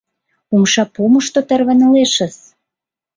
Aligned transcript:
Умша 0.53 0.83
помышто 0.95 1.39
тарванылешыс. 1.47 2.35